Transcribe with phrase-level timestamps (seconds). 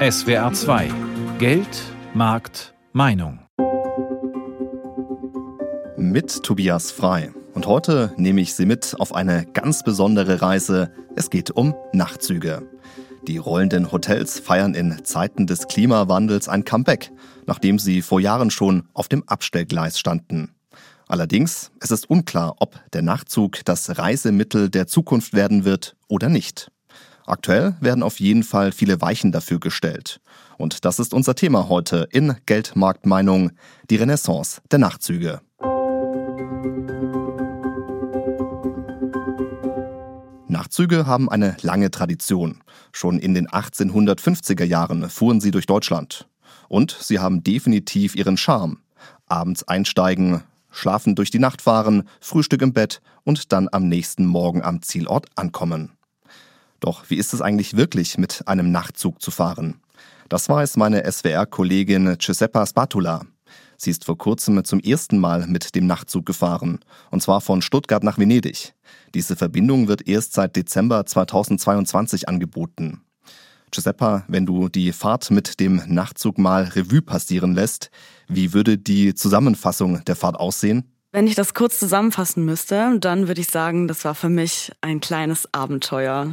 [0.00, 0.90] SWR 2
[1.38, 1.82] Geld,
[2.14, 3.40] Markt, Meinung.
[5.98, 7.34] Mit Tobias Frei.
[7.52, 10.90] Und heute nehme ich Sie mit auf eine ganz besondere Reise.
[11.16, 12.62] Es geht um Nachtzüge.
[13.28, 17.12] Die rollenden Hotels feiern in Zeiten des Klimawandels ein Comeback,
[17.44, 20.54] nachdem sie vor Jahren schon auf dem Abstellgleis standen.
[21.08, 26.70] Allerdings, es ist unklar, ob der Nachtzug das Reisemittel der Zukunft werden wird oder nicht.
[27.30, 30.20] Aktuell werden auf jeden Fall viele Weichen dafür gestellt.
[30.58, 33.52] Und das ist unser Thema heute in Geldmarktmeinung,
[33.88, 35.40] die Renaissance der Nachtzüge.
[40.48, 42.62] Nachtzüge haben eine lange Tradition.
[42.90, 46.26] Schon in den 1850er Jahren fuhren sie durch Deutschland.
[46.68, 48.78] Und sie haben definitiv ihren Charme.
[49.26, 54.62] Abends einsteigen, schlafen durch die Nacht fahren, Frühstück im Bett und dann am nächsten Morgen
[54.62, 55.92] am Zielort ankommen.
[56.80, 59.80] Doch wie ist es eigentlich wirklich, mit einem Nachtzug zu fahren?
[60.28, 63.26] Das weiß meine SWR-Kollegin Giuseppa Spatula.
[63.76, 68.04] Sie ist vor kurzem zum ersten Mal mit dem Nachtzug gefahren, und zwar von Stuttgart
[68.04, 68.74] nach Venedig.
[69.14, 73.00] Diese Verbindung wird erst seit Dezember 2022 angeboten.
[73.70, 77.90] Giuseppa, wenn du die Fahrt mit dem Nachtzug mal Revue passieren lässt,
[78.28, 80.84] wie würde die Zusammenfassung der Fahrt aussehen?
[81.12, 85.00] Wenn ich das kurz zusammenfassen müsste, dann würde ich sagen, das war für mich ein
[85.00, 86.30] kleines Abenteuer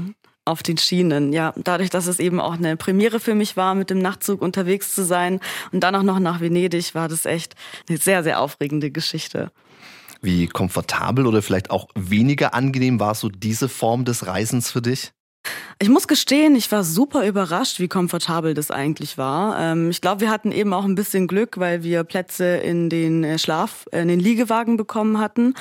[0.47, 1.33] auf den Schienen.
[1.33, 4.95] Ja, dadurch, dass es eben auch eine Premiere für mich war, mit dem Nachtzug unterwegs
[4.95, 5.39] zu sein
[5.71, 7.55] und dann auch noch nach Venedig, war das echt
[7.87, 9.51] eine sehr, sehr aufregende Geschichte.
[10.21, 15.13] Wie komfortabel oder vielleicht auch weniger angenehm war so diese Form des Reisens für dich?
[15.79, 19.59] Ich muss gestehen, ich war super überrascht, wie komfortabel das eigentlich war.
[19.59, 23.23] Ähm, ich glaube, wir hatten eben auch ein bisschen Glück, weil wir Plätze in den
[23.23, 25.53] äh, Schlaf, äh, in den Liegewagen bekommen hatten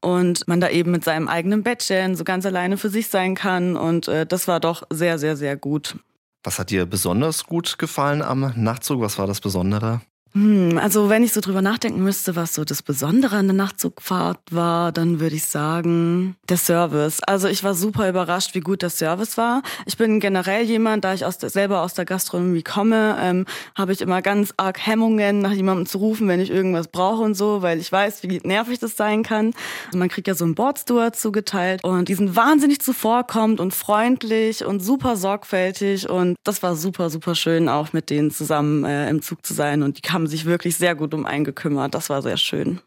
[0.00, 3.76] und man da eben mit seinem eigenen Bettchen so ganz alleine für sich sein kann
[3.76, 5.96] und äh, das war doch sehr, sehr, sehr gut.
[6.44, 9.02] Was hat dir besonders gut gefallen am Nachtzug?
[9.02, 10.00] Was war das Besondere?
[10.38, 14.38] Hm, also wenn ich so drüber nachdenken müsste, was so das Besondere an der Nachtzugfahrt
[14.52, 17.20] war, dann würde ich sagen, der Service.
[17.24, 19.62] Also ich war super überrascht, wie gut der Service war.
[19.84, 23.92] Ich bin generell jemand, da ich aus der, selber aus der Gastronomie komme, ähm, habe
[23.92, 27.62] ich immer ganz arg Hemmungen, nach jemandem zu rufen, wenn ich irgendwas brauche und so,
[27.62, 29.52] weil ich weiß, wie nervig das sein kann.
[29.86, 34.64] Also man kriegt ja so einen Boardsteward zugeteilt und die sind wahnsinnig zuvorkommend und freundlich
[34.64, 39.20] und super sorgfältig und das war super, super schön, auch mit denen zusammen äh, im
[39.20, 41.94] Zug zu sein und die haben sich wirklich sehr gut um einen gekümmert.
[41.94, 42.80] Das war sehr schön.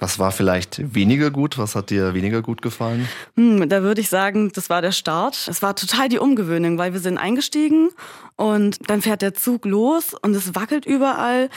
[0.00, 1.56] Was war vielleicht weniger gut?
[1.56, 3.08] Was hat dir weniger gut gefallen?
[3.36, 5.46] Hm, da würde ich sagen, das war der Start.
[5.48, 7.90] Es war total die Umgewöhnung, weil wir sind eingestiegen
[8.36, 11.48] und dann fährt der Zug los und es wackelt überall.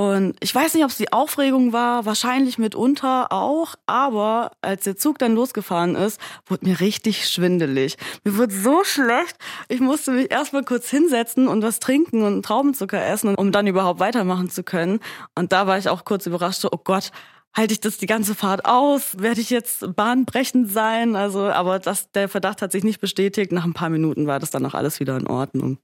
[0.00, 4.96] Und ich weiß nicht, ob es die Aufregung war, wahrscheinlich mitunter auch, aber als der
[4.96, 7.98] Zug dann losgefahren ist, wurde mir richtig schwindelig.
[8.24, 9.36] Mir wurde so schlecht,
[9.68, 14.00] ich musste mich erstmal kurz hinsetzen und was trinken und Traubenzucker essen, um dann überhaupt
[14.00, 15.00] weitermachen zu können.
[15.34, 17.10] Und da war ich auch kurz überrascht, oh Gott,
[17.52, 19.18] halte ich das die ganze Fahrt aus?
[19.18, 21.14] Werde ich jetzt bahnbrechend sein?
[21.14, 23.52] Also, aber das, der Verdacht hat sich nicht bestätigt.
[23.52, 25.76] Nach ein paar Minuten war das dann auch alles wieder in Ordnung.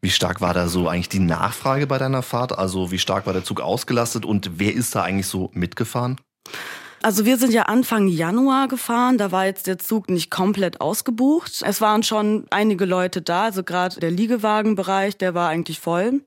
[0.00, 2.56] Wie stark war da so eigentlich die Nachfrage bei deiner Fahrt?
[2.56, 6.20] Also wie stark war der Zug ausgelastet und wer ist da eigentlich so mitgefahren?
[7.00, 11.62] Also wir sind ja Anfang Januar gefahren, da war jetzt der Zug nicht komplett ausgebucht.
[11.64, 16.22] Es waren schon einige Leute da, also gerade der Liegewagenbereich, der war eigentlich voll.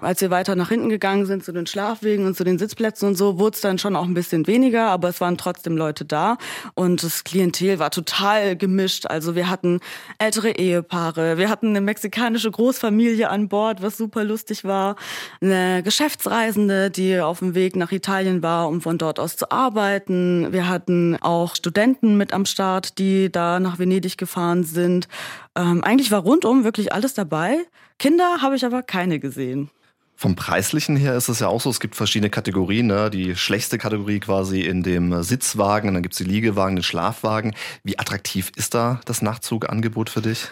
[0.00, 3.16] Als wir weiter nach hinten gegangen sind zu den Schlafwegen und zu den Sitzplätzen und
[3.16, 6.36] so, wurde es dann schon auch ein bisschen weniger, aber es waren trotzdem Leute da
[6.74, 9.06] und das Klientel war total gemischt.
[9.06, 9.80] Also wir hatten
[10.18, 14.96] ältere Ehepaare, wir hatten eine mexikanische Großfamilie an Bord, was super lustig war,
[15.40, 20.07] eine Geschäftsreisende, die auf dem Weg nach Italien war, um von dort aus zu arbeiten.
[20.08, 25.08] Wir hatten auch Studenten mit am Start, die da nach Venedig gefahren sind.
[25.56, 27.58] Ähm, eigentlich war rundum wirklich alles dabei.
[27.98, 29.70] Kinder habe ich aber keine gesehen.
[30.20, 32.88] Vom Preislichen her ist es ja auch so, es gibt verschiedene Kategorien.
[32.88, 33.08] Ne?
[33.08, 37.54] Die schlechteste Kategorie quasi in dem Sitzwagen, dann gibt es die Liegewagen, den Schlafwagen.
[37.84, 40.48] Wie attraktiv ist da das Nachtzugangebot für dich?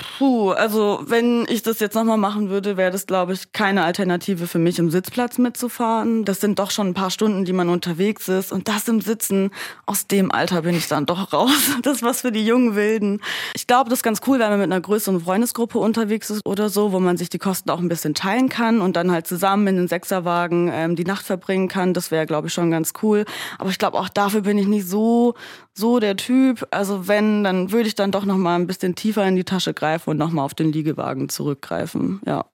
[0.00, 4.46] Puh, also wenn ich das jetzt nochmal machen würde, wäre das, glaube ich, keine Alternative
[4.46, 6.24] für mich, im Sitzplatz mitzufahren.
[6.24, 8.52] Das sind doch schon ein paar Stunden, die man unterwegs ist.
[8.52, 9.50] Und das im Sitzen,
[9.86, 11.50] aus dem Alter bin ich dann doch raus.
[11.82, 13.20] Das ist was für die jungen Wilden.
[13.54, 16.68] Ich glaube, das ist ganz cool, wenn man mit einer größeren Freundesgruppe unterwegs ist oder
[16.68, 19.66] so, wo man sich die Kosten auch ein bisschen teilen kann und dann halt zusammen
[19.68, 21.94] in den Sechserwagen ähm, die Nacht verbringen kann.
[21.94, 23.24] Das wäre, glaube ich, schon ganz cool.
[23.58, 25.34] Aber ich glaube, auch dafür bin ich nicht so,
[25.72, 26.66] so der Typ.
[26.70, 29.87] Also wenn, dann würde ich dann doch nochmal ein bisschen tiefer in die Tasche greifen
[29.88, 32.20] greifen und nochmal auf den Liegewagen zurückgreifen.
[32.26, 32.44] Ja.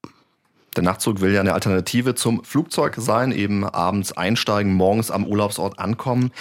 [0.77, 5.79] Der Nachtzug will ja eine Alternative zum Flugzeug sein, eben abends einsteigen, morgens am Urlaubsort
[5.79, 6.33] ankommen.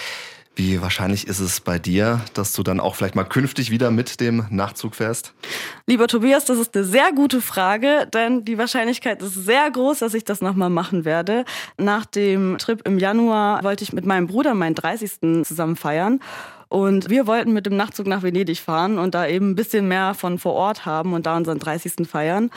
[0.56, 4.20] Wie wahrscheinlich ist es bei dir, dass du dann auch vielleicht mal künftig wieder mit
[4.20, 5.34] dem Nachtzug fährst?
[5.86, 10.14] Lieber Tobias, das ist eine sehr gute Frage, denn die Wahrscheinlichkeit ist sehr groß, dass
[10.14, 11.44] ich das nochmal machen werde.
[11.76, 15.44] Nach dem Trip im Januar wollte ich mit meinem Bruder meinen 30.
[15.44, 16.20] zusammen feiern.
[16.68, 20.14] Und wir wollten mit dem Nachtzug nach Venedig fahren und da eben ein bisschen mehr
[20.14, 22.08] von vor Ort haben und da unseren 30.
[22.08, 22.50] feiern.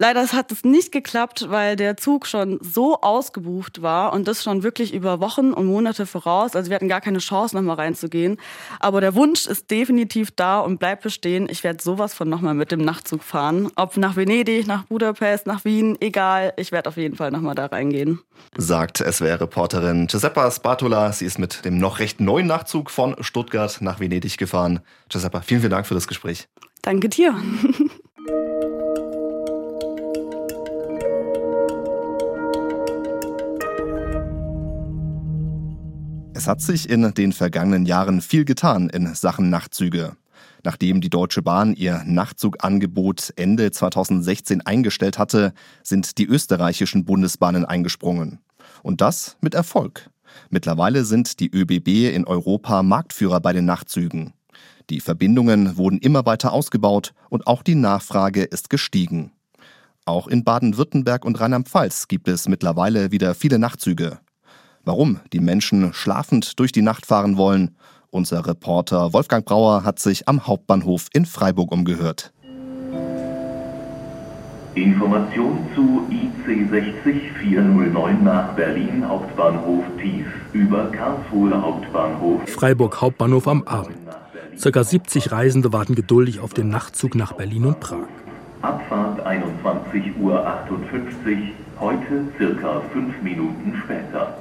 [0.00, 4.62] Leider hat es nicht geklappt, weil der Zug schon so ausgebucht war und das schon
[4.62, 6.54] wirklich über Wochen und Monate voraus.
[6.54, 8.36] Also wir hatten gar keine Chance, nochmal reinzugehen.
[8.78, 11.48] Aber der Wunsch ist definitiv da und bleibt bestehen.
[11.50, 13.72] Ich werde sowas von nochmal mit dem Nachtzug fahren.
[13.74, 16.52] Ob nach Venedig, nach Budapest, nach Wien, egal.
[16.56, 18.20] Ich werde auf jeden Fall nochmal da reingehen.
[18.56, 21.12] Sagt SWR-Reporterin Giuseppa Spatola.
[21.12, 24.78] Sie ist mit dem noch recht neuen Nachtzug von Stuttgart nach Venedig gefahren.
[25.08, 26.46] Giuseppa, vielen, vielen Dank für das Gespräch.
[26.82, 27.34] Danke dir.
[36.48, 40.16] hat sich in den vergangenen Jahren viel getan in Sachen Nachtzüge.
[40.64, 45.52] Nachdem die Deutsche Bahn ihr Nachtzugangebot Ende 2016 eingestellt hatte,
[45.82, 48.38] sind die österreichischen Bundesbahnen eingesprungen.
[48.82, 50.08] Und das mit Erfolg.
[50.48, 54.32] Mittlerweile sind die ÖBB in Europa Marktführer bei den Nachtzügen.
[54.88, 59.32] Die Verbindungen wurden immer weiter ausgebaut und auch die Nachfrage ist gestiegen.
[60.06, 64.18] Auch in Baden-Württemberg und Rheinland-Pfalz gibt es mittlerweile wieder viele Nachtzüge.
[64.84, 67.76] Warum die Menschen schlafend durch die Nacht fahren wollen,
[68.10, 72.32] unser Reporter Wolfgang Brauer hat sich am Hauptbahnhof in Freiburg umgehört.
[74.74, 82.48] Information zu IC 60409 nach Berlin Hauptbahnhof Tief über Karlsruhe Hauptbahnhof.
[82.48, 83.98] Freiburg Hauptbahnhof am Abend.
[84.56, 88.08] Circa 70 Reisende warten geduldig auf den Nachtzug nach Berlin und Prag.
[88.62, 90.44] Abfahrt 21.58 Uhr,
[91.80, 94.36] heute circa fünf Minuten später.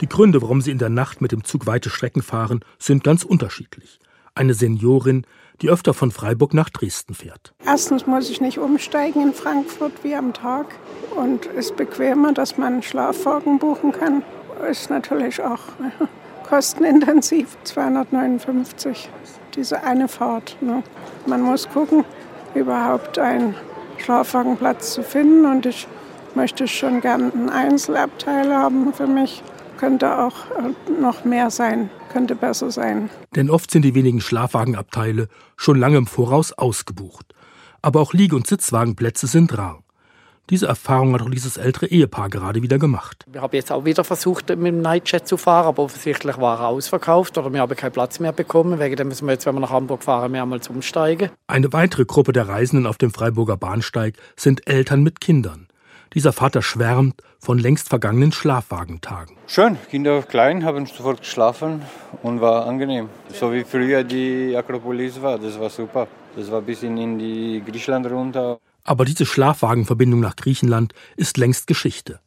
[0.00, 3.22] Die Gründe, warum sie in der Nacht mit dem Zug weite Strecken fahren, sind ganz
[3.22, 4.00] unterschiedlich.
[4.34, 5.24] Eine Seniorin,
[5.62, 7.54] die öfter von Freiburg nach Dresden fährt.
[7.64, 10.66] Erstens muss ich nicht umsteigen in Frankfurt wie am Tag
[11.16, 14.24] und ist bequemer, dass man Schlafwagen buchen kann.
[14.68, 15.60] Ist natürlich auch
[16.48, 19.08] kostenintensiv, 259,
[19.54, 20.56] diese eine Fahrt.
[20.60, 20.82] Ne?
[21.26, 22.04] Man muss gucken,
[22.56, 23.54] überhaupt einen
[23.98, 25.86] Schlafwagenplatz zu finden und ich
[26.34, 29.44] möchte schon gern einen Einzelabteil haben für mich
[29.76, 33.10] könnte auch äh, noch mehr sein, könnte besser sein.
[33.34, 37.34] Denn oft sind die wenigen Schlafwagenabteile schon lange im Voraus ausgebucht.
[37.82, 39.84] Aber auch Liege- und Sitzwagenplätze sind rar.
[40.50, 43.24] Diese Erfahrung hat auch dieses ältere Ehepaar gerade wieder gemacht.
[43.30, 46.68] Wir haben jetzt auch wieder versucht, mit dem Nightjet zu fahren, aber offensichtlich war er
[46.68, 48.78] ausverkauft oder wir haben keinen Platz mehr bekommen.
[48.78, 51.30] Wegen dem müssen wir jetzt, wenn wir nach Hamburg fahren, mehrmals umsteigen.
[51.46, 55.66] Eine weitere Gruppe der Reisenden auf dem Freiburger Bahnsteig sind Eltern mit Kindern.
[56.14, 59.36] Dieser Vater schwärmt von längst vergangenen Schlafwagentagen.
[59.48, 61.82] Schön, Kinder klein, haben sofort geschlafen
[62.22, 63.08] und war angenehm.
[63.32, 66.06] So wie früher die Akropolis war, das war super.
[66.36, 68.60] Das war ein bisschen in die Griechenland runter.
[68.84, 72.20] Aber diese Schlafwagenverbindung nach Griechenland ist längst Geschichte.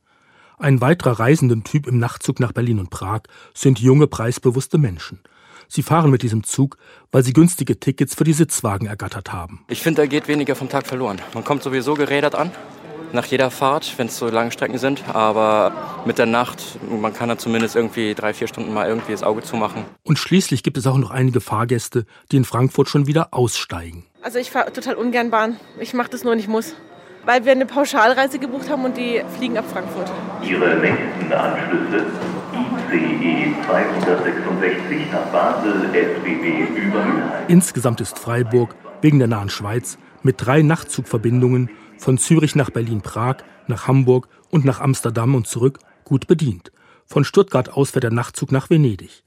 [0.58, 3.22] Ein weiterer Reisendentyp im Nachtzug nach Berlin und Prag
[3.54, 5.22] sind junge, preisbewusste Menschen.
[5.70, 6.78] Sie fahren mit diesem Zug,
[7.12, 9.64] weil sie günstige Tickets für die Sitzwagen ergattert haben.
[9.70, 11.22] Ich finde, da geht weniger vom Tag verloren.
[11.34, 12.52] Man kommt sowieso gerädert an
[13.14, 15.04] nach jeder Fahrt, wenn es so lange Strecken sind.
[15.14, 19.24] Aber mit der Nacht, man kann da zumindest irgendwie drei, vier Stunden mal irgendwie das
[19.24, 19.86] Auge zumachen.
[20.04, 24.06] Und schließlich gibt es auch noch einige Fahrgäste, die in Frankfurt schon wieder aussteigen.
[24.22, 25.58] Also ich fahre total ungern Bahn.
[25.80, 26.76] Ich mache das nur, wenn ich muss.
[27.26, 30.10] Weil wir eine Pauschalreise gebucht haben und die fliegen ab Frankfurt.
[30.44, 32.06] Ihre nächsten Anschlüsse
[32.94, 37.06] ICE 266 nach Basel, SBB über.
[37.48, 43.38] Insgesamt ist Freiburg wegen der nahen Schweiz mit drei Nachtzugverbindungen von Zürich nach Berlin-Prag,
[43.68, 46.72] nach Hamburg und nach Amsterdam und zurück gut bedient.
[47.06, 49.24] Von Stuttgart aus fährt der Nachtzug nach Venedig.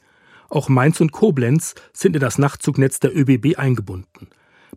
[0.49, 4.29] Auch Mainz und Koblenz sind in das Nachtzugnetz der ÖBB eingebunden.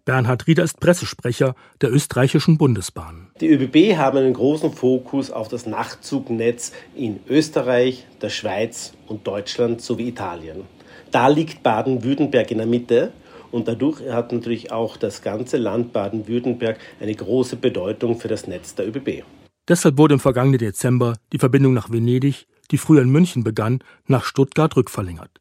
[0.05, 3.27] Bernhard Rieder ist Pressesprecher der österreichischen Bundesbahn.
[3.39, 9.81] Die ÖBB haben einen großen Fokus auf das Nachtzugnetz in Österreich, der Schweiz und Deutschland
[9.81, 10.63] sowie Italien.
[11.12, 13.13] Da liegt Baden-Württemberg in der Mitte
[13.53, 18.74] und dadurch hat natürlich auch das ganze Land Baden-Württemberg eine große Bedeutung für das Netz
[18.74, 19.24] der ÖBB.
[19.67, 24.25] Deshalb wurde im vergangenen Dezember die Verbindung nach Venedig, die früher in München begann, nach
[24.25, 25.39] Stuttgart rückverlängert.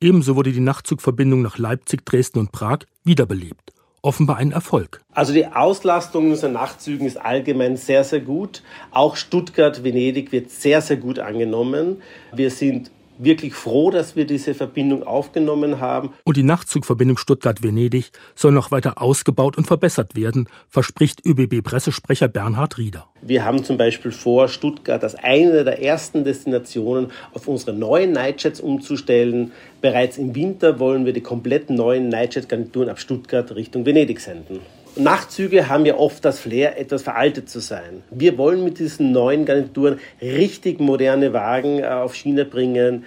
[0.00, 3.72] Ebenso wurde die Nachtzugverbindung nach Leipzig, Dresden und Prag wiederbelebt.
[4.02, 5.00] Offenbar ein Erfolg.
[5.12, 8.62] Also die Auslastung unserer Nachtzügen ist allgemein sehr, sehr gut.
[8.90, 12.02] Auch Stuttgart, Venedig wird sehr, sehr gut angenommen.
[12.32, 16.10] Wir sind wirklich froh, dass wir diese Verbindung aufgenommen haben.
[16.24, 23.06] Und die Nachtzugverbindung Stuttgart-Venedig soll noch weiter ausgebaut und verbessert werden, verspricht ÖBB-Pressesprecher Bernhard Rieder.
[23.22, 28.60] Wir haben zum Beispiel vor, Stuttgart als eine der ersten Destinationen auf unsere neuen Nightjets
[28.60, 29.52] umzustellen.
[29.80, 34.60] Bereits im Winter wollen wir die kompletten neuen Nightjet-Garnituren ab Stuttgart Richtung Venedig senden.
[34.96, 38.02] Nachtzüge haben ja oft das Flair, etwas veraltet zu sein.
[38.10, 43.04] Wir wollen mit diesen neuen Garnituren richtig moderne Wagen äh, auf Schiene bringen.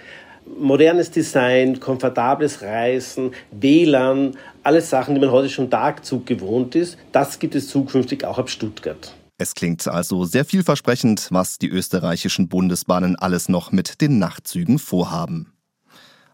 [0.58, 6.96] Modernes Design, komfortables Reisen, WLAN, alles Sachen, die man heute schon Tagzug gewohnt ist.
[7.12, 9.14] Das gibt es zukünftig auch ab Stuttgart.
[9.38, 15.52] Es klingt also sehr vielversprechend, was die österreichischen Bundesbahnen alles noch mit den Nachtzügen vorhaben.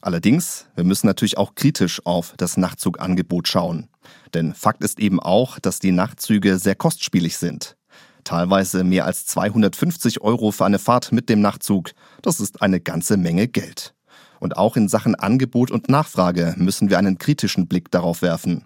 [0.01, 3.89] Allerdings, wir müssen natürlich auch kritisch auf das Nachtzugangebot schauen.
[4.35, 7.77] Denn Fakt ist eben auch, dass die Nachtzüge sehr kostspielig sind.
[8.25, 11.93] Teilweise mehr als 250 Euro für eine Fahrt mit dem Nachtzug.
[12.23, 13.95] Das ist eine ganze Menge Geld.
[14.41, 18.65] Und auch in Sachen Angebot und Nachfrage müssen wir einen kritischen Blick darauf werfen.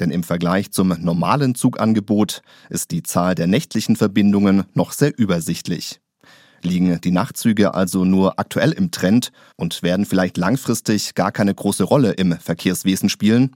[0.00, 6.00] Denn im Vergleich zum normalen Zugangebot ist die Zahl der nächtlichen Verbindungen noch sehr übersichtlich.
[6.62, 11.84] Liegen die Nachtzüge also nur aktuell im Trend und werden vielleicht langfristig gar keine große
[11.84, 13.54] Rolle im Verkehrswesen spielen?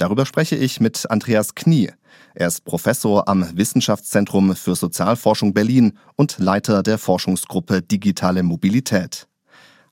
[0.00, 1.90] Darüber spreche ich mit Andreas Knie.
[2.34, 9.28] Er ist Professor am Wissenschaftszentrum für Sozialforschung Berlin und Leiter der Forschungsgruppe Digitale Mobilität.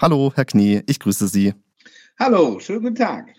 [0.01, 1.53] Hallo, Herr Knie, ich grüße Sie.
[2.19, 3.35] Hallo, schönen guten Tag.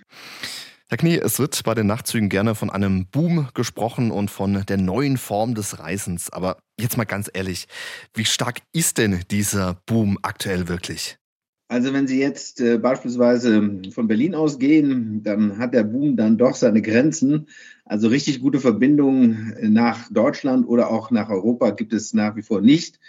[0.90, 4.78] Herr Knie, es wird bei den Nachtzügen gerne von einem Boom gesprochen und von der
[4.78, 6.30] neuen Form des Reisens.
[6.30, 7.68] Aber jetzt mal ganz ehrlich,
[8.14, 11.19] wie stark ist denn dieser Boom aktuell wirklich?
[11.72, 16.40] Also wenn Sie jetzt äh, beispielsweise von Berlin aus gehen, dann hat der Boom dann
[16.40, 17.48] doch seine Grenzen.
[17.86, 22.62] Also richtig gute Verbindungen nach Deutschland oder auch nach Europa gibt es nach wie vor
[22.62, 23.00] nicht.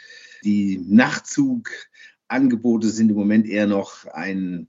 [0.44, 4.68] Die Nachtzugangebote sind im Moment eher noch ein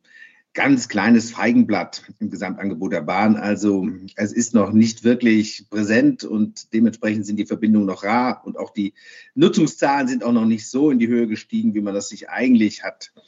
[0.54, 3.38] ganz kleines Feigenblatt im Gesamtangebot der Bahn.
[3.38, 8.58] Also es ist noch nicht wirklich präsent und dementsprechend sind die Verbindungen noch rar und
[8.58, 8.94] auch die
[9.34, 12.84] Nutzungszahlen sind auch noch nicht so in die Höhe gestiegen, wie man das sich eigentlich
[12.84, 13.22] hat äh,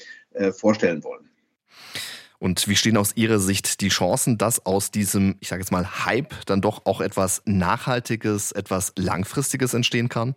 [0.52, 1.30] vorstellen wollen.
[2.40, 6.06] Und wie stehen aus Ihrer Sicht die Chancen, dass aus diesem, ich sage jetzt mal,
[6.06, 10.36] Hype dann doch auch etwas Nachhaltiges, etwas Langfristiges entstehen kann?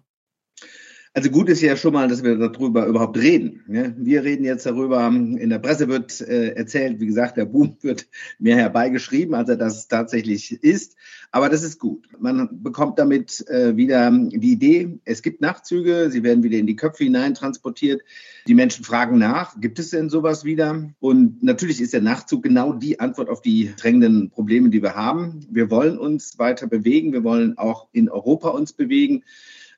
[1.17, 3.63] Also gut ist ja schon mal, dass wir darüber überhaupt reden.
[3.67, 8.07] Wir reden jetzt darüber, in der Presse wird äh, erzählt, wie gesagt, der Boom wird
[8.39, 10.95] mehr herbeigeschrieben, als er das tatsächlich ist.
[11.31, 12.07] Aber das ist gut.
[12.19, 16.77] Man bekommt damit äh, wieder die Idee, es gibt Nachtzüge, sie werden wieder in die
[16.77, 18.03] Köpfe hinein transportiert.
[18.47, 20.91] Die Menschen fragen nach, gibt es denn sowas wieder?
[21.01, 25.47] Und natürlich ist der Nachtzug genau die Antwort auf die drängenden Probleme, die wir haben.
[25.51, 29.23] Wir wollen uns weiter bewegen, wir wollen auch in Europa uns bewegen.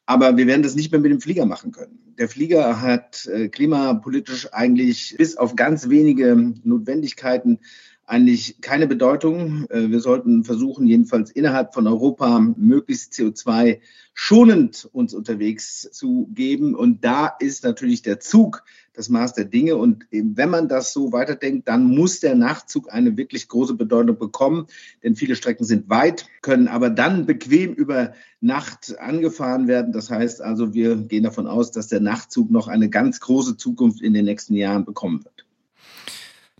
[0.08, 1.98] Aber wir werden das nicht mehr mit dem Flieger machen können.
[2.16, 7.58] Der Flieger hat äh, klimapolitisch eigentlich bis auf ganz wenige Notwendigkeiten
[8.06, 9.66] eigentlich keine Bedeutung.
[9.68, 13.80] Äh, wir sollten versuchen, jedenfalls innerhalb von Europa möglichst CO2
[14.14, 16.74] schonend uns unterwegs zu geben.
[16.74, 18.64] Und da ist natürlich der Zug
[18.98, 19.76] das Maß der Dinge.
[19.76, 24.66] Und wenn man das so weiterdenkt, dann muss der Nachtzug eine wirklich große Bedeutung bekommen,
[25.02, 29.92] denn viele Strecken sind weit, können aber dann bequem über Nacht angefahren werden.
[29.92, 34.00] Das heißt also, wir gehen davon aus, dass der Nachtzug noch eine ganz große Zukunft
[34.02, 35.47] in den nächsten Jahren bekommen wird.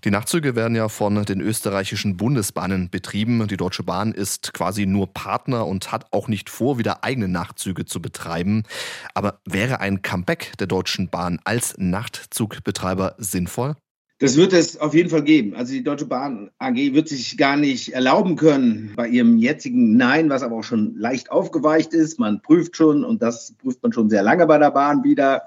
[0.05, 3.49] Die Nachtzüge werden ja von den österreichischen Bundesbahnen betrieben.
[3.49, 7.85] Die Deutsche Bahn ist quasi nur Partner und hat auch nicht vor, wieder eigene Nachtzüge
[7.85, 8.63] zu betreiben.
[9.15, 13.75] Aber wäre ein Comeback der Deutschen Bahn als Nachtzugbetreiber sinnvoll?
[14.21, 15.55] Das wird es auf jeden Fall geben.
[15.55, 20.29] Also die Deutsche Bahn AG wird sich gar nicht erlauben können bei ihrem jetzigen Nein,
[20.29, 22.19] was aber auch schon leicht aufgeweicht ist.
[22.19, 25.43] Man prüft schon und das prüft man schon sehr lange bei der Bahn wieder.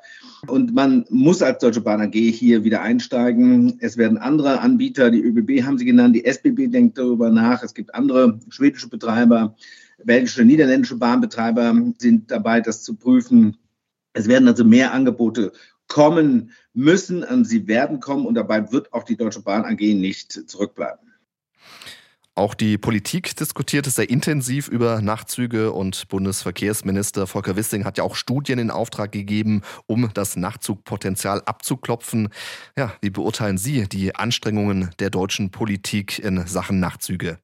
[0.48, 3.77] Und man muss als Deutsche Bahn AG hier wieder einsteigen.
[3.79, 7.62] Es werden andere Anbieter, die ÖBB haben sie genannt, die SBB denkt darüber nach.
[7.62, 9.55] Es gibt andere schwedische Betreiber,
[10.03, 13.57] belgische, niederländische Bahnbetreiber sind dabei, das zu prüfen.
[14.13, 15.51] Es werden also mehr Angebote
[15.88, 21.11] kommen müssen sie werden kommen und dabei wird auch die Deutsche Bahn AG nicht zurückbleiben.
[22.34, 28.16] Auch die Politik diskutiert sehr intensiv über Nachtzüge und Bundesverkehrsminister Volker Wissing hat ja auch
[28.16, 32.30] Studien in Auftrag gegeben, um das Nachtzugpotenzial abzuklopfen.
[32.78, 37.38] Ja, wie beurteilen Sie die Anstrengungen der deutschen Politik in Sachen Nachtzüge?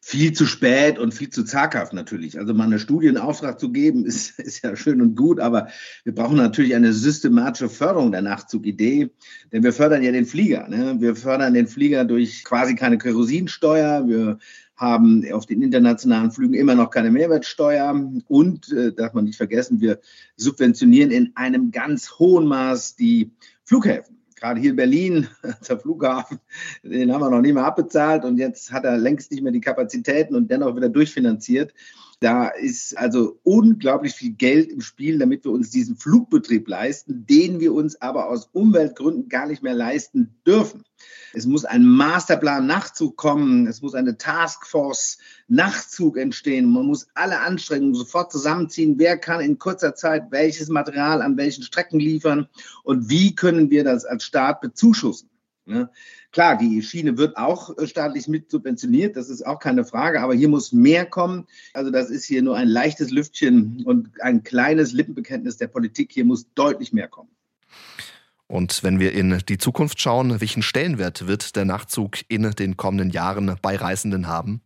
[0.00, 2.38] Viel zu spät und viel zu zaghaft natürlich.
[2.38, 5.68] Also mal eine Studie in Auftrag zu geben, ist, ist ja schön und gut, aber
[6.04, 9.10] wir brauchen natürlich eine systematische Förderung der Nachtzugidee,
[9.52, 10.68] denn wir fördern ja den Flieger.
[10.68, 10.96] Ne?
[11.00, 14.06] Wir fördern den Flieger durch quasi keine Kerosinsteuer.
[14.06, 14.38] Wir
[14.76, 17.94] haben auf den internationalen Flügen immer noch keine Mehrwertsteuer
[18.28, 20.00] und, äh, darf man nicht vergessen, wir
[20.36, 23.32] subventionieren in einem ganz hohen Maß die
[23.64, 24.15] Flughäfen.
[24.36, 25.28] Gerade hier in Berlin,
[25.68, 26.38] der Flughafen,
[26.82, 29.60] den haben wir noch nicht mehr abbezahlt und jetzt hat er längst nicht mehr die
[29.60, 31.72] Kapazitäten und dennoch wieder durchfinanziert.
[32.20, 37.60] Da ist also unglaublich viel Geld im Spiel, damit wir uns diesen Flugbetrieb leisten, den
[37.60, 40.82] wir uns aber aus Umweltgründen gar nicht mehr leisten dürfen.
[41.34, 43.66] Es muss ein Masterplan Nachtzug kommen.
[43.66, 45.18] Es muss eine Taskforce
[45.48, 46.70] Nachtzug entstehen.
[46.70, 48.98] Man muss alle Anstrengungen sofort zusammenziehen.
[48.98, 52.48] Wer kann in kurzer Zeit welches Material an welchen Strecken liefern?
[52.82, 55.28] Und wie können wir das als Staat bezuschussen?
[56.36, 60.34] Klar, die Schiene wird auch äh, staatlich mit subventioniert, das ist auch keine Frage, aber
[60.34, 61.46] hier muss mehr kommen.
[61.72, 66.12] Also das ist hier nur ein leichtes Lüftchen und ein kleines Lippenbekenntnis der Politik.
[66.12, 67.30] Hier muss deutlich mehr kommen.
[68.48, 73.08] Und wenn wir in die Zukunft schauen, welchen Stellenwert wird der Nachtzug in den kommenden
[73.08, 74.60] Jahren bei Reisenden haben?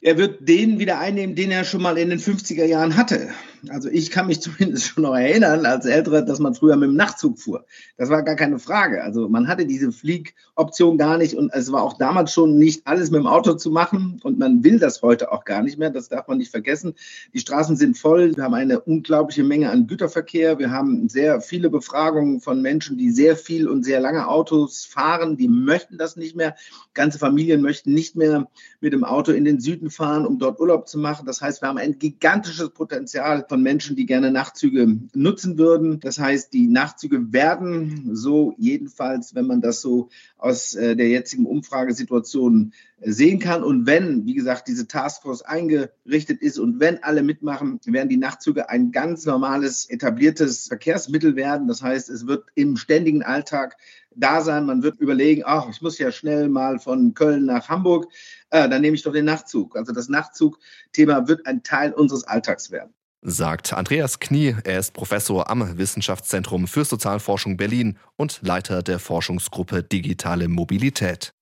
[0.00, 3.30] Er wird den wieder einnehmen, den er schon mal in den 50er Jahren hatte.
[3.68, 6.96] Also ich kann mich zumindest schon noch erinnern als Älterer, dass man früher mit dem
[6.96, 7.64] Nachtzug fuhr.
[7.96, 9.02] Das war gar keine Frage.
[9.02, 13.10] Also man hatte diese Fliegoption gar nicht und es war auch damals schon nicht alles
[13.10, 15.90] mit dem Auto zu machen und man will das heute auch gar nicht mehr.
[15.90, 16.94] Das darf man nicht vergessen.
[17.34, 18.36] Die Straßen sind voll.
[18.36, 20.58] Wir haben eine unglaubliche Menge an Güterverkehr.
[20.58, 25.36] Wir haben sehr viele Befragungen von Menschen, die sehr viel und sehr lange Autos fahren.
[25.36, 26.56] Die möchten das nicht mehr.
[26.94, 28.48] Ganze Familien möchten nicht mehr
[28.80, 31.26] mit dem Auto in den Süden fahren, um dort Urlaub zu machen.
[31.26, 35.98] Das heißt, wir haben ein gigantisches Potenzial von Menschen, die gerne Nachtzüge nutzen würden.
[35.98, 41.46] Das heißt, die Nachtzüge werden so jedenfalls, wenn man das so aus äh, der jetzigen
[41.46, 43.64] Umfragesituation sehen kann.
[43.64, 48.70] Und wenn, wie gesagt, diese Taskforce eingerichtet ist und wenn alle mitmachen, werden die Nachtzüge
[48.70, 51.66] ein ganz normales, etabliertes Verkehrsmittel werden.
[51.66, 53.76] Das heißt, es wird im ständigen Alltag
[54.14, 54.64] da sein.
[54.64, 58.12] Man wird überlegen, ach, ich muss ja schnell mal von Köln nach Hamburg,
[58.50, 59.76] äh, dann nehme ich doch den Nachtzug.
[59.76, 62.94] Also das Nachtzugthema wird ein Teil unseres Alltags werden.
[63.22, 69.82] Sagt Andreas Knie, er ist Professor am Wissenschaftszentrum für Sozialforschung Berlin und Leiter der Forschungsgruppe
[69.82, 71.34] Digitale Mobilität.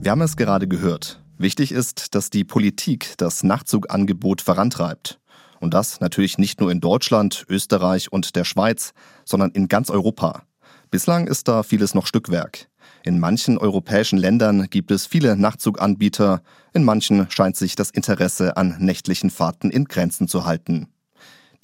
[0.00, 1.20] Wir haben es gerade gehört.
[1.36, 5.18] Wichtig ist, dass die Politik das Nachtzugangebot vorantreibt.
[5.58, 8.92] Und das natürlich nicht nur in Deutschland, Österreich und der Schweiz,
[9.24, 10.44] sondern in ganz Europa.
[10.92, 12.68] Bislang ist da vieles noch Stückwerk.
[13.06, 16.40] In manchen europäischen Ländern gibt es viele Nachtzuganbieter,
[16.72, 20.88] in manchen scheint sich das Interesse an nächtlichen Fahrten in Grenzen zu halten.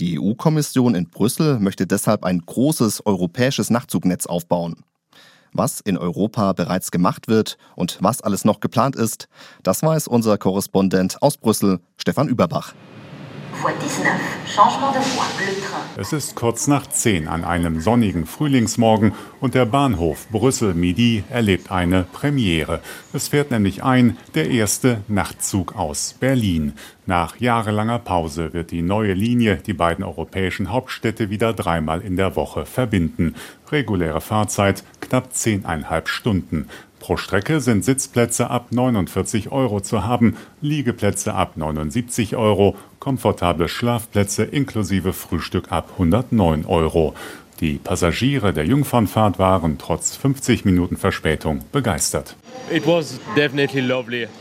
[0.01, 4.85] Die EU-Kommission in Brüssel möchte deshalb ein großes europäisches Nachtzugnetz aufbauen.
[5.55, 9.27] Was in Europa bereits gemacht wird und was alles noch geplant ist,
[9.63, 12.75] das weiß unser Korrespondent aus Brüssel, Stefan Überbach.
[15.97, 22.05] Es ist kurz nach zehn an einem sonnigen Frühlingsmorgen und der Bahnhof Brüssel-Midi erlebt eine
[22.05, 22.81] Premiere.
[23.13, 26.73] Es fährt nämlich ein der erste Nachtzug aus Berlin.
[27.07, 32.37] Nach jahrelanger Pause wird die neue Linie die beiden europäischen Hauptstädte wieder dreimal in der
[32.37, 33.35] Woche verbinden.
[33.71, 36.69] Reguläre Fahrzeit knapp zehneinhalb Stunden.
[37.01, 44.45] Pro Strecke sind Sitzplätze ab 49 Euro zu haben, Liegeplätze ab 79 Euro, komfortable Schlafplätze
[44.45, 47.15] inklusive Frühstück ab 109 Euro.
[47.61, 52.37] Die Passagiere der Jungfernfahrt waren trotz 50 Minuten Verspätung begeistert.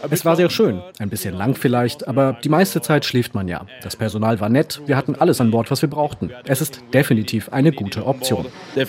[0.09, 3.65] Es war sehr schön, ein bisschen lang vielleicht, aber die meiste Zeit schläft man ja.
[3.81, 6.31] Das Personal war nett, wir hatten alles an Bord, was wir brauchten.
[6.45, 8.45] Es ist definitiv eine gute Option.
[8.75, 8.81] Die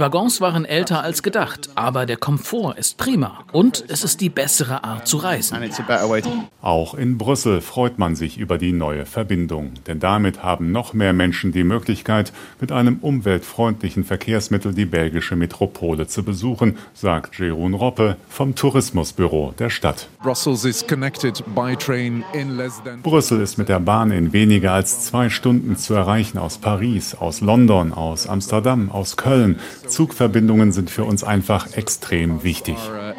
[0.00, 4.84] Waggons waren älter als gedacht, aber der Komfort ist prima und es ist die bessere
[4.84, 5.58] Art zu reisen.
[6.60, 11.12] Auch in Brüssel freut man sich über die neue Verbindung, denn damit haben noch mehr
[11.12, 18.16] Menschen die Möglichkeit, mit einem umweltfreundlichen Verkehrsmittel die belgische Metropole zu besuchen, sagt Jeroen Roppe
[18.28, 20.08] vom Tourismusbüro der Stadt.
[23.02, 27.40] Brüssel ist mit der Bahn in weniger als zwei Stunden zu erreichen aus Paris, aus
[27.40, 29.58] London, aus Amsterdam, aus Köln.
[29.86, 32.76] Zugverbindungen sind für uns einfach extrem wichtig.
[32.76, 33.18] Uh,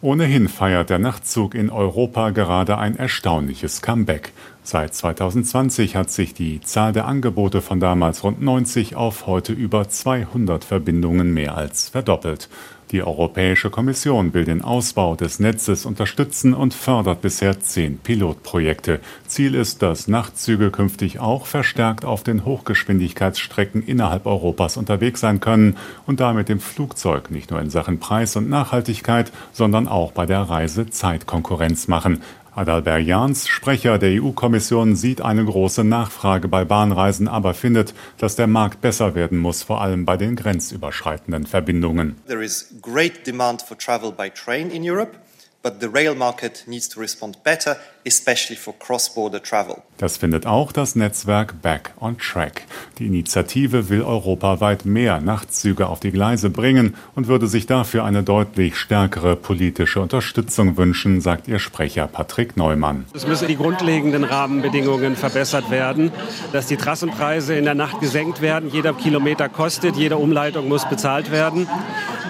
[0.00, 4.32] Ohnehin feiert der Nachtzug in Europa gerade ein erstaunliches Comeback.
[4.64, 9.88] Seit 2020 hat sich die Zahl der Angebote von damals rund 90 auf heute über
[9.88, 12.48] 200 Verbindungen mehr als verdoppelt.
[12.92, 19.00] Die Europäische Kommission will den Ausbau des Netzes unterstützen und fördert bisher zehn Pilotprojekte.
[19.26, 25.78] Ziel ist, dass Nachtzüge künftig auch verstärkt auf den Hochgeschwindigkeitsstrecken innerhalb Europas unterwegs sein können
[26.06, 30.42] und damit dem Flugzeug nicht nur in Sachen Preis und Nachhaltigkeit, sondern auch bei der
[30.42, 32.20] Reise Zeitkonkurrenz machen.
[32.54, 38.46] Adalbert Jans, Sprecher der EU-Kommission, sieht eine große Nachfrage bei Bahnreisen, aber findet, dass der
[38.46, 42.16] Markt besser werden muss, vor allem bei den grenzüberschreitenden Verbindungen.
[42.26, 45.16] There is great demand for travel by train in Europe.
[45.62, 49.82] but the rail market needs to respond better, especially for cross-border travel.
[49.98, 52.62] Das findet auch das Netzwerk Back on Track.
[52.98, 58.24] Die Initiative will europaweit mehr Nachtzüge auf die Gleise bringen und würde sich dafür eine
[58.24, 63.04] deutlich stärkere politische Unterstützung wünschen, sagt ihr Sprecher Patrick Neumann.
[63.14, 66.10] Es müssen die grundlegenden Rahmenbedingungen verbessert werden,
[66.52, 71.30] dass die Trassenpreise in der Nacht gesenkt werden, jeder Kilometer kostet, jede Umleitung muss bezahlt
[71.30, 71.68] werden.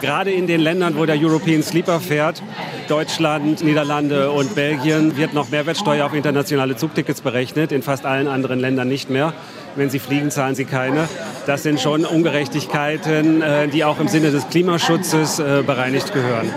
[0.02, 2.42] Gerade in den Ländern, wo der European Sleeper fährt,
[2.88, 8.58] Deutschland, Niederlande und Belgien, wird noch Mehrwertsteuer auf internationale Zugtickets berechnet, in fast allen anderen
[8.58, 9.32] Ländern nicht mehr.
[9.76, 11.08] Wenn Sie fliegen, zahlen Sie keine.
[11.46, 16.50] Das sind schon Ungerechtigkeiten, äh, die auch im Sinne des Klimaschutzes äh, bereinigt gehören.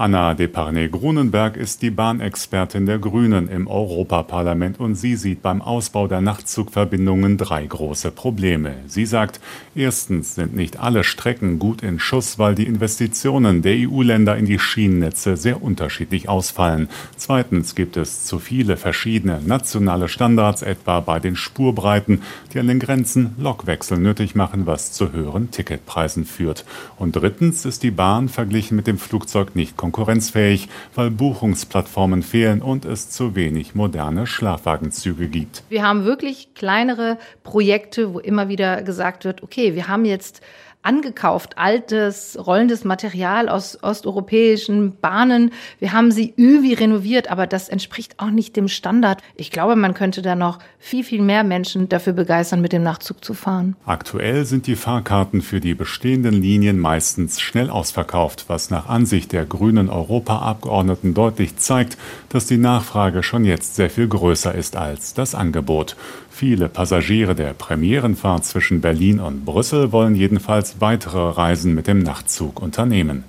[0.00, 6.22] Anna Deparnay-Grunenberg ist die Bahnexpertin der Grünen im Europaparlament und sie sieht beim Ausbau der
[6.22, 8.76] Nachtzugverbindungen drei große Probleme.
[8.86, 9.42] Sie sagt,
[9.74, 14.58] erstens sind nicht alle Strecken gut in Schuss, weil die Investitionen der EU-Länder in die
[14.58, 16.88] Schienennetze sehr unterschiedlich ausfallen.
[17.18, 22.22] Zweitens gibt es zu viele verschiedene nationale Standards, etwa bei den Spurbreiten,
[22.54, 26.64] die an den Grenzen Lokwechsel nötig machen, was zu höheren Ticketpreisen führt.
[26.96, 32.84] Und drittens ist die Bahn verglichen mit dem Flugzeug nicht konkurrenzfähig, weil Buchungsplattformen fehlen und
[32.84, 35.64] es zu wenig moderne Schlafwagenzüge gibt.
[35.68, 40.42] Wir haben wirklich kleinere Projekte, wo immer wieder gesagt wird, okay, wir haben jetzt
[40.82, 45.52] angekauft, altes, rollendes Material aus osteuropäischen Bahnen.
[45.78, 49.20] Wir haben sie irgendwie renoviert, aber das entspricht auch nicht dem Standard.
[49.34, 53.22] Ich glaube, man könnte da noch viel, viel mehr Menschen dafür begeistern, mit dem Nachtzug
[53.22, 53.76] zu fahren.
[53.84, 59.44] Aktuell sind die Fahrkarten für die bestehenden Linien meistens schnell ausverkauft, was nach Ansicht der
[59.44, 61.98] grünen Europaabgeordneten deutlich zeigt,
[62.30, 65.96] dass die Nachfrage schon jetzt sehr viel größer ist als das Angebot.
[66.30, 72.60] Viele Passagiere der Premierenfahrt zwischen Berlin und Brüssel wollen jedenfalls weitere Reisen mit dem Nachtzug
[72.60, 73.24] unternehmen.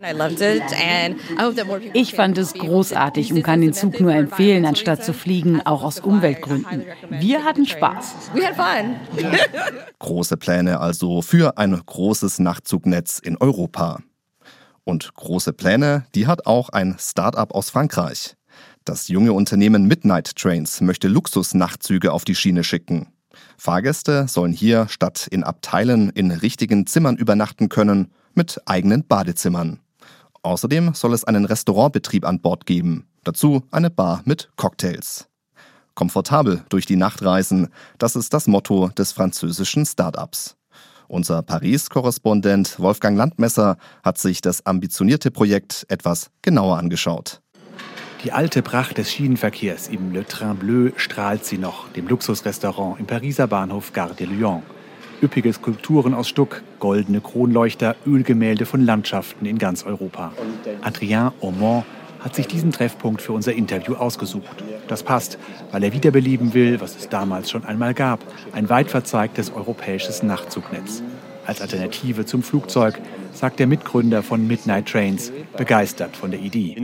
[1.93, 5.99] Ich fand es großartig und kann den Zug nur empfehlen, anstatt zu fliegen, auch aus
[5.99, 6.83] Umweltgründen.
[7.09, 8.15] Wir hatten Spaß.
[9.99, 13.99] Große Pläne also für ein großes Nachtzugnetz in Europa.
[14.83, 18.35] Und große Pläne, die hat auch ein Start-up aus Frankreich.
[18.83, 23.07] Das junge Unternehmen Midnight Trains möchte Luxus-Nachtzüge auf die Schiene schicken.
[23.57, 29.79] Fahrgäste sollen hier statt in Abteilen in richtigen Zimmern übernachten können, mit eigenen Badezimmern.
[30.43, 35.27] Außerdem soll es einen Restaurantbetrieb an Bord geben, dazu eine Bar mit Cocktails.
[35.93, 40.55] Komfortabel durch die Nacht reisen, das ist das Motto des französischen Start-ups.
[41.07, 47.41] Unser Paris-Korrespondent Wolfgang Landmesser hat sich das ambitionierte Projekt etwas genauer angeschaut.
[48.23, 53.07] Die alte Pracht des Schienenverkehrs im Le Train Bleu strahlt sie noch, dem Luxusrestaurant im
[53.07, 54.61] Pariser Bahnhof Gare de Lyon.
[55.23, 60.33] Üppige Skulpturen aus Stuck, goldene Kronleuchter, Ölgemälde von Landschaften in ganz Europa.
[60.81, 61.83] Adrien Aumont
[62.19, 64.63] hat sich diesen Treffpunkt für unser Interview ausgesucht.
[64.87, 65.39] Das passt,
[65.71, 68.19] weil er wiederbeleben will, was es damals schon einmal gab,
[68.51, 71.01] ein weit verzeigtes europäisches Nachtzugnetz.
[71.47, 72.99] Als Alternative zum Flugzeug,
[73.33, 76.75] sagt der Mitgründer von Midnight Trains, begeistert von der Idee.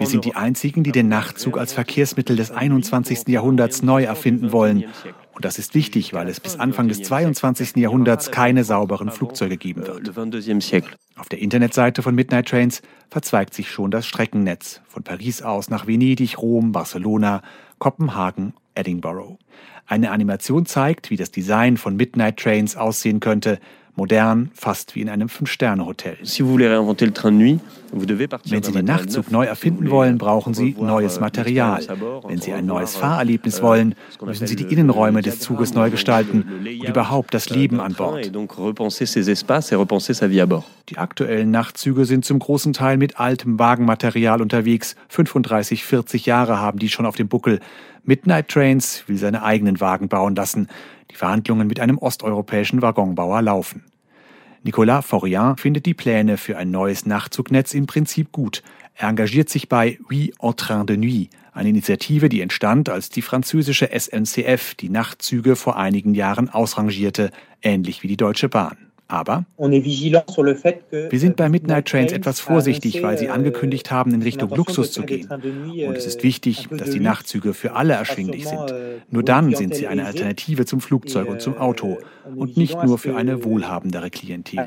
[0.00, 3.28] Wir sind die Einzigen, die den Nachtzug als Verkehrsmittel des 21.
[3.28, 4.86] Jahrhunderts neu erfinden wollen.
[5.34, 7.76] Und das ist wichtig, weil es bis Anfang des 22.
[7.76, 10.08] Jahrhunderts keine sauberen Flugzeuge geben wird.
[11.16, 14.80] Auf der Internetseite von Midnight Trains verzweigt sich schon das Streckennetz.
[14.88, 17.42] Von Paris aus nach Venedig, Rom, Barcelona,
[17.78, 19.36] Kopenhagen, Edinburgh.
[19.86, 23.58] Eine Animation zeigt, wie das Design von Midnight Trains aussehen könnte,
[23.96, 26.16] modern, fast wie in einem Fünf-Sterne-Hotel.
[27.92, 31.80] Wenn Sie den Nachtzug neu erfinden wollen, brauchen Sie neues Material.
[32.26, 36.88] Wenn Sie ein neues Fahrerlebnis wollen, müssen Sie die Innenräume des Zuges neu gestalten und
[36.88, 38.30] überhaupt das Leben an Bord.
[40.88, 44.96] Die aktuellen Nachtzüge sind zum großen Teil mit altem Wagenmaterial unterwegs.
[45.08, 47.60] 35, 40 Jahre haben die schon auf dem Buckel.
[48.02, 50.68] Midnight Trains will seine eigenen Wagen bauen lassen.
[51.10, 53.84] Die Verhandlungen mit einem osteuropäischen Waggonbauer laufen.
[54.62, 58.62] Nicolas Faurian findet die Pläne für ein neues Nachzugnetz im Prinzip gut.
[58.94, 63.22] Er engagiert sich bei Oui en train de nuit, eine Initiative, die entstand, als die
[63.22, 67.30] französische SNCF die Nachtzüge vor einigen Jahren ausrangierte,
[67.62, 68.89] ähnlich wie die Deutsche Bahn.
[69.10, 74.50] Aber wir sind bei Midnight Trains etwas vorsichtig, weil sie euh, angekündigt haben, in Richtung
[74.50, 75.28] Luxus zu gehen.
[75.28, 78.70] Und es ist wichtig, dass die Nachtzüge für alle erschwinglich sind.
[78.70, 82.80] Euh, nur dann sind sie eine Alternative zum Flugzeug und zum Auto euh, und nicht
[82.84, 84.64] nur für eine wohlhabendere Klientel.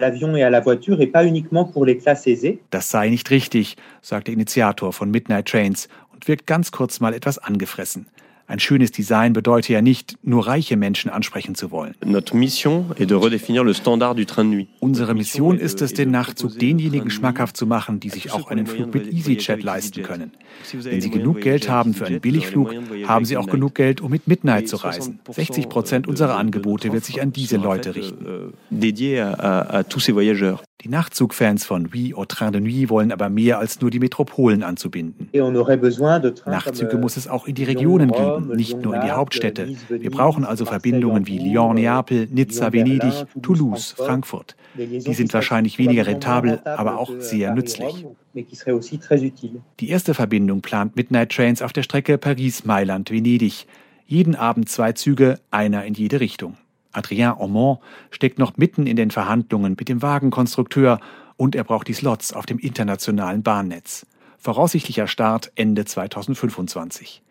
[2.69, 7.13] Das sei nicht richtig, sagt der Initiator von Midnight Trains und wirkt ganz kurz mal
[7.13, 8.07] etwas angefressen.
[8.45, 11.95] Ein schönes Design bedeutet ja nicht, nur reiche Menschen ansprechen zu wollen.
[14.79, 18.93] Unsere Mission ist es, den Nachtzug denjenigen schmackhaft zu machen, die sich auch einen Flug
[18.93, 20.31] mit EasyJet leisten können.
[20.73, 22.73] Wenn sie genug Geld haben für einen Billigflug,
[23.05, 25.19] haben sie auch genug Geld, um mit Midnight zu reisen.
[25.29, 28.53] 60 Prozent unserer Angebote wird sich an diese Leute richten.
[30.83, 34.63] Die Nachtzugfans von Oui au Train de Nuit wollen aber mehr als nur die Metropolen
[34.63, 35.29] anzubinden.
[36.45, 39.69] Nachtzüge muss es auch in die Regionen geben, nicht nur in die Hauptstädte.
[39.87, 44.57] Wir brauchen also Verbindungen wie Lyon, Neapel, Nizza, Venedig, Toulouse, Frankfurt.
[44.75, 48.05] Die sind wahrscheinlich weniger rentabel, aber auch sehr nützlich.
[49.79, 53.67] Die erste Verbindung plant Midnight Trains auf der Strecke Paris-Mailand-Venedig.
[54.05, 56.57] Jeden Abend zwei Züge, einer in jede Richtung.
[56.93, 57.79] Adrien Aumont
[58.11, 60.99] steckt noch mitten in den Verhandlungen mit dem Wagenkonstrukteur
[61.37, 64.05] und er braucht die Slots auf dem internationalen Bahnnetz.
[64.37, 67.21] Voraussichtlicher Start Ende 2025.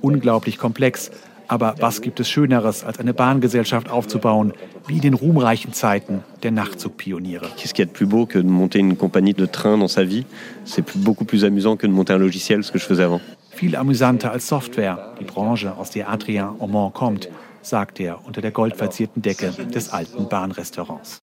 [0.00, 1.10] Unglaublich komplex,
[1.48, 4.52] aber was gibt es Schöneres, als eine Bahngesellschaft aufzubauen,
[4.86, 7.46] wie in den ruhmreichen Zeiten der Nachtzugpioniere?
[7.56, 9.92] Qu'est-ce qu'il y a de plus beau que de monter une compagnie de train dans
[9.92, 10.24] sa vie
[10.64, 13.20] C'est beaucoup plus amusant que de monter un logiciel, ce que je faisais avant.
[13.50, 17.28] Viel amüsanter als Software, die Branche, aus der Adrien Aumont kommt
[17.62, 21.20] sagt er unter der goldverzierten Decke des alten Bahnrestaurants.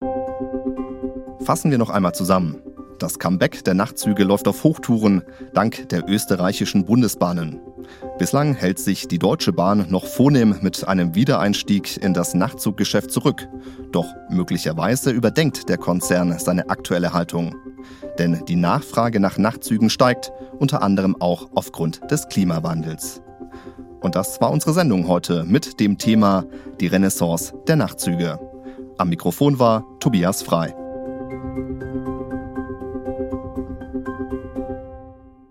[1.41, 2.61] Fassen wir noch einmal zusammen.
[2.99, 5.23] Das Comeback der Nachtzüge läuft auf Hochtouren
[5.53, 7.59] dank der österreichischen Bundesbahnen.
[8.17, 13.47] Bislang hält sich die Deutsche Bahn noch vornehm mit einem Wiedereinstieg in das Nachtzuggeschäft zurück.
[13.91, 17.55] Doch möglicherweise überdenkt der Konzern seine aktuelle Haltung.
[18.17, 23.21] Denn die Nachfrage nach Nachtzügen steigt, unter anderem auch aufgrund des Klimawandels.
[24.01, 26.45] Und das war unsere Sendung heute mit dem Thema
[26.79, 28.39] Die Renaissance der Nachtzüge.
[28.97, 30.73] Am Mikrofon war Tobias Frei.